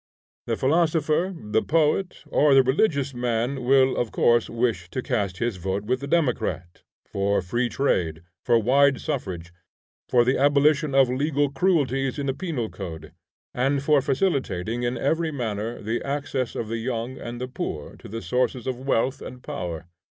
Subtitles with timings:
[0.47, 5.57] The philosopher, the poet, or the religious man will of course wish to cast his
[5.57, 9.53] vote with the democrat, for free trade, for wide suffrage,
[10.09, 13.11] for the abolition of legal cruelties in the penal code,
[13.53, 18.07] and for facilitating in every manner the access of the young and the poor to
[18.07, 19.85] the sources of wealth and power.